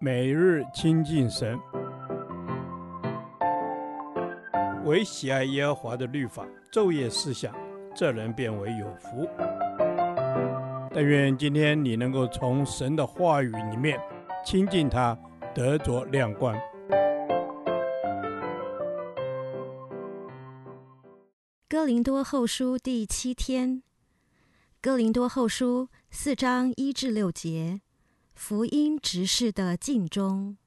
[0.00, 1.58] 每日亲近神，
[4.84, 7.54] 唯喜爱耶和华的律法，昼夜思想，
[7.94, 9.28] 这人便为有福。
[10.92, 14.00] 但愿今天你能够从神的话语里面
[14.44, 15.18] 亲近他，
[15.54, 16.54] 得着亮光。
[21.68, 23.82] 哥林多后书第七天，
[24.80, 27.80] 哥林多后书四章一至六节。
[28.34, 30.58] 福音执事的尽忠。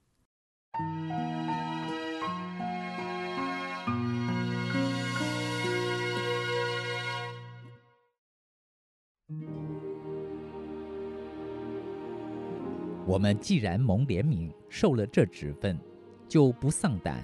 [13.06, 15.78] 我们既然蒙怜悯，受了这职分，
[16.28, 17.24] 就不丧胆，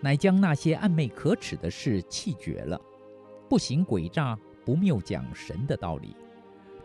[0.00, 2.80] 乃将那些暗昧可耻的事弃绝了，
[3.50, 6.16] 不行诡诈，不谬讲神的道理，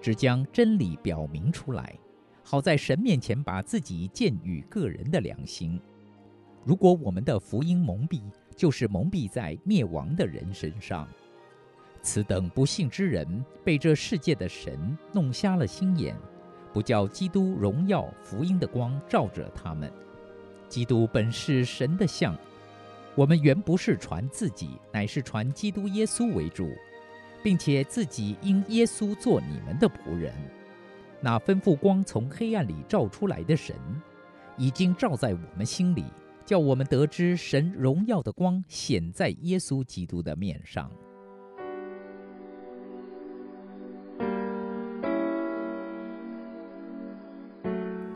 [0.02, 1.98] 只将真理表明出来。
[2.44, 5.80] 好在神面前把自己建与个人的良心。
[6.64, 8.22] 如果我们的福音蒙蔽，
[8.56, 11.08] 就是蒙蔽在灭亡的人身上。
[12.02, 16.16] 此等不信之人，被这世界的神弄瞎了心眼，
[16.74, 19.92] 不叫基督荣耀福音的光照着他们。
[20.68, 22.38] 基督本是神的像，
[23.16, 26.70] 我们原不是传自己，乃是传基督耶稣为主，
[27.42, 30.34] 并且自己因耶稣做你们的仆人。
[31.26, 33.74] 那吩咐光从黑暗里照出来的神，
[34.58, 36.04] 已经照在我们心里，
[36.46, 40.92] 叫我们得知神荣耀的光显在耶稣基督的面上。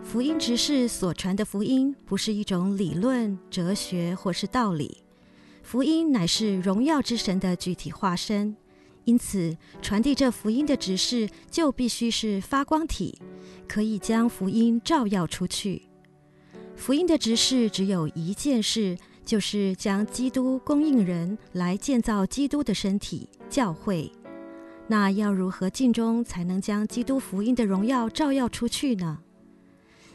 [0.03, 4.97] 福音执事所传的福音，不是一种理论、哲学或是道理，
[5.63, 8.57] 福音乃是荣耀之神的具体化身。
[9.07, 13.17] 因此，传递这福音的执事就必须是发光体，
[13.65, 15.83] 可以将福音照耀出去。
[16.75, 24.11] 福音的执事只有一件事，就是将基督供应人来建造基督的身体——教会。
[24.87, 29.19] 那要如何尽忠，才能将基督福音的荣耀照耀出去呢？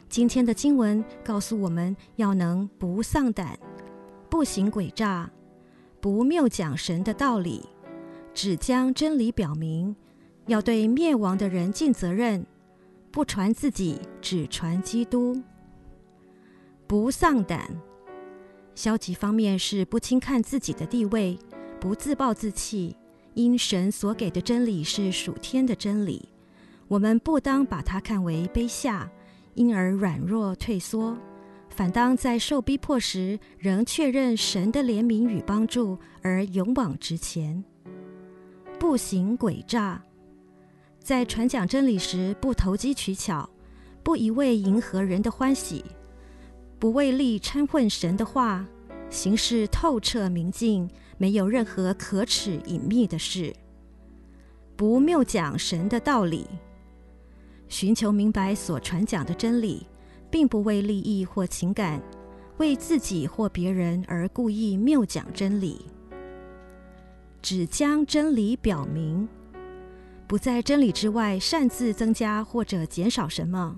[0.07, 3.57] 今天的经文告诉我们要能不丧胆，
[4.29, 5.31] 不行诡诈，
[5.99, 7.65] 不谬讲神的道理。
[8.33, 9.95] 只将真理表明，
[10.47, 12.45] 要对灭亡的人尽责任，
[13.11, 15.41] 不传自己，只传基督。
[16.87, 17.69] 不丧胆，
[18.75, 21.37] 消极方面是不轻看自己的地位，
[21.79, 22.95] 不自暴自弃。
[23.35, 26.29] 因神所给的真理是属天的真理，
[26.87, 29.09] 我们不当把它看为卑下，
[29.55, 31.17] 因而软弱退缩，
[31.69, 37.63] 反当在受逼迫时，仍确认神的怜悯与帮助，而勇往直前。
[38.83, 40.03] 不行诡诈，
[40.99, 43.49] 在传讲真理时不投机取巧，
[44.03, 45.85] 不一味迎合人的欢喜，
[46.79, 48.67] 不为利掺混神的话，
[49.09, 53.55] 行事透彻明净，没有任何可耻隐秘的事。
[54.75, 56.45] 不谬讲神的道理，
[57.69, 59.87] 寻求明白所传讲的真理，
[60.29, 62.01] 并不为利益或情感，
[62.57, 65.85] 为自己或别人而故意谬讲真理。
[67.43, 69.27] 只将真理表明，
[70.25, 73.77] 不在真理之外擅自增加或者减少什么。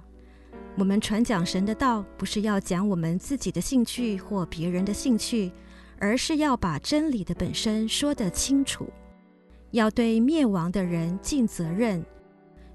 [0.78, 5.52] 我们传讲神的道，不是要讲我们自己的兴趣或别人的兴趣，
[5.98, 8.88] 而是要把真理的本身说得清楚，
[9.72, 12.06] 要对灭亡的人尽责任。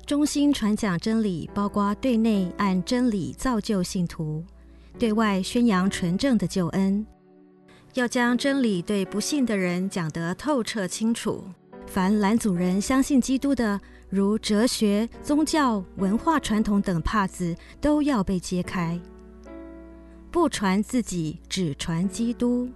[0.05, 4.45] 忠心传讲真理，包括对内按真理造就信徒，
[4.99, 7.07] 对外宣扬纯正的救恩。
[7.95, 11.45] 要将真理对不信的人讲得透彻清楚。
[11.87, 18.99] 凡拦阻人相信基督的，如哲学、宗教、文化传统等帕子，都要被揭开。
[20.31, 22.69] 不传自己，只传基督。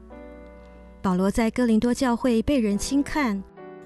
[1.00, 3.40] 保罗在哥林多教会被人轻看，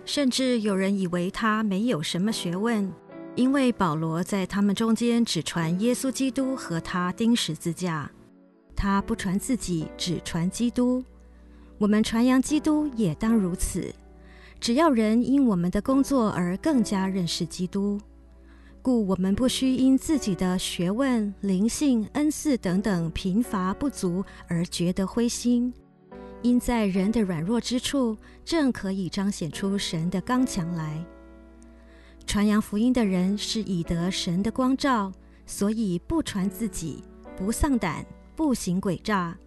[0.07, 2.91] 甚至有人以为他没有什么学问，
[3.35, 8.11] 因为保罗在他们中间只传耶稣基督和他钉十字架。
[8.75, 11.05] 他不传自己，只传基督。
[11.79, 13.95] 我们传扬基督也当如此，
[14.59, 18.01] 只要人因我们的工作而更加认识基督，
[18.83, 25.73] 故我们不需因自己的学问、灵性、恩赐等等贫乏不足而觉得灰心，
[26.43, 31.05] 因在人的软弱之处，正可以彰显出神的刚强来。
[32.27, 35.13] 传扬福音的人是以得神的光照，
[35.47, 37.05] 所以不传自己，
[37.37, 38.05] 不丧胆，
[38.35, 39.39] 不行诡诈。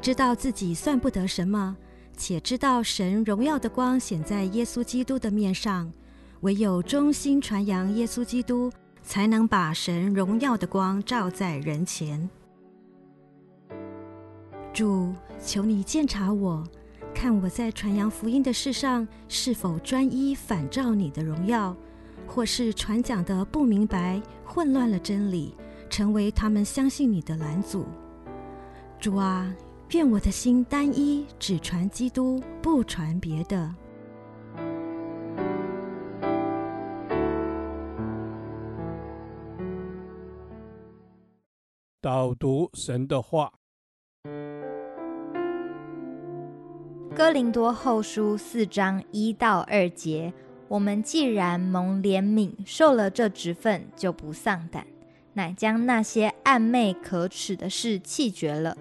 [0.00, 1.76] 知道自己算不得什么，
[2.16, 5.90] 且知道神荣耀的光显在耶稣基督的面上，
[6.40, 8.70] 唯有忠心传扬耶稣基督，
[9.02, 12.28] 才能把神荣耀的光照在人前。
[14.72, 15.12] 主，
[15.42, 16.62] 求你鉴察我，
[17.12, 21.76] 看我在传扬福音的事上是否专一反照你的荣耀，
[22.26, 25.56] 或是传讲的不明白，混乱了真理，
[25.90, 27.84] 成为他们相信你的拦阻。
[29.00, 29.52] 主啊，
[29.92, 33.74] 愿我的心单一，只传基督，不传别的。
[42.02, 43.50] 导读神的话，
[47.16, 50.34] 《哥林多后书》四章一到二节：
[50.68, 54.86] 我们既然蒙怜悯，受了这职分，就不丧胆，
[55.32, 58.76] 乃将那些暗昧可耻的事弃绝了，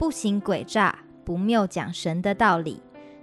[0.00, 2.80] 不行诡诈，不谬讲神的道理，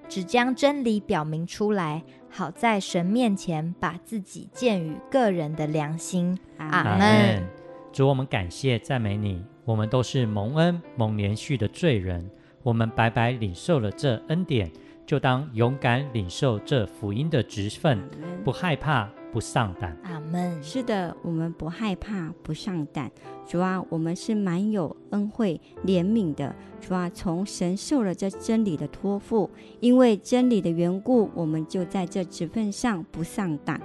[0.08, 6.38] 只将真理表明出来，好在神面前把自己建于个人的良心。
[6.58, 7.44] 阿门。
[7.92, 9.44] 主，我们感谢赞美你。
[9.66, 12.30] 我们都是蒙恩蒙怜恤的罪人，
[12.62, 14.72] 我们白白领受了这恩典，
[15.04, 18.08] 就当勇敢领受这福音的职分，
[18.46, 19.96] 不害怕，不上胆。
[20.04, 20.62] 阿门。
[20.64, 23.12] 是的，我们不害怕，不上胆。
[23.46, 26.56] 主啊，我们是蛮有恩惠怜悯的。
[26.82, 33.82] 主啊，从神受了这真理的托付，因为真理的缘故，我们就在这职份上不上胆。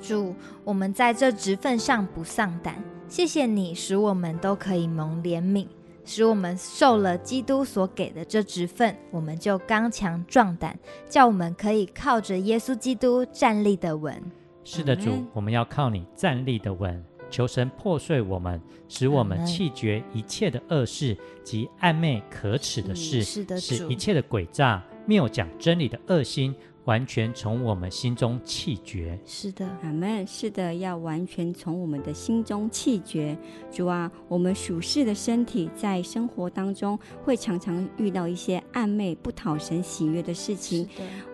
[0.00, 2.82] 主，我们在这职份上不上胆。
[3.08, 5.66] 谢谢你，使我们都可以蒙怜悯，
[6.04, 10.78] 使我们受了基督所给的这职份，我们就刚强壮胆，
[11.08, 14.20] 叫我们可以靠着耶稣基督站立的稳。
[14.64, 17.04] 是的，主，我们要靠你站立的稳。
[17.30, 26.54] 求神破碎我们，使我们弃绝一切的恶事及暧昧可耻的事，是的，使一切的诡诈、谬讲真理的恶心。
[26.84, 29.16] 完全从我们心中弃绝。
[29.24, 30.26] 是的，阿门。
[30.26, 33.38] 是的，要完全从我们的心中弃绝。
[33.70, 40.88] 主啊，我们属世的身体在生活当中会常常遇到一些暧昧、不讨神喜悦的事情。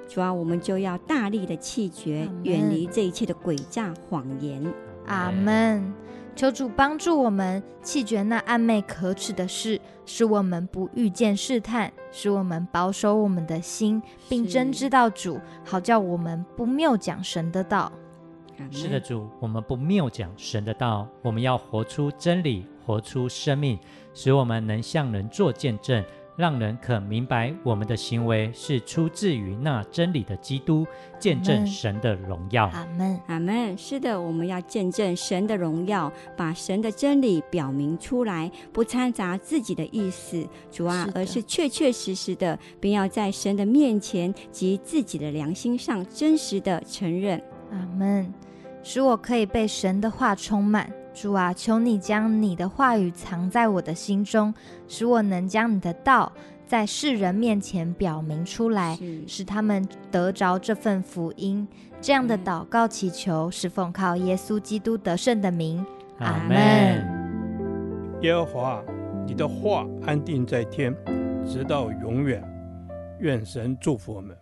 [0.09, 4.65] 主啊，我们就要大力的弃绝，远离这一切的诡诈谎言。
[5.07, 5.93] 阿门。
[6.35, 17.91] 求主帮助我们弃绝那暧昧可耻的事，使我们不遇见试探，使我们保守我们的心，并真知道主，好叫我们不谬讲神的道。
[18.71, 23.77] 是的，主，我们不谬讲神的道，我们要活出真理，活出生命，
[24.15, 26.05] 使我们能向人做见证。
[26.39, 30.87] 让人可明白我们的行为是出自于那真理的基督，
[31.19, 32.67] 见证神的荣耀。
[32.67, 33.77] 阿门，阿门。
[33.77, 47.43] 是的，我们要见证神的荣耀，把神的真理表明出来，不掺杂自己的意思，主啊，而是确确实实的，并要在神的面前及自己的良心上真实的承认。
[47.73, 48.33] 阿门。
[48.85, 50.91] 使我可以被神的话充满。
[51.21, 54.55] 主啊，求你将你的话语藏在我的心中，
[54.87, 56.31] 使我能将你的道
[56.65, 61.67] 在世人面前表明出来，使他们得着这份福音。
[62.01, 65.85] 这样的祷告祈求是奉靠耶稣基督得胜的名。
[66.21, 67.05] 阿门。
[68.23, 68.81] 耶和华，
[69.27, 70.95] 你的话安定在天，
[71.45, 72.41] 直到永远。
[73.19, 74.37] 愿神祝福我们。